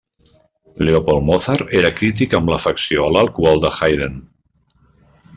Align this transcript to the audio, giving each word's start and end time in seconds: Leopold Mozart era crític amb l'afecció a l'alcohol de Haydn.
Leopold 0.87 1.25
Mozart 1.25 1.75
era 1.81 1.91
crític 1.99 2.33
amb 2.39 2.51
l'afecció 2.53 3.05
a 3.05 3.11
l'alcohol 3.17 3.61
de 3.67 3.71
Haydn. 3.77 4.17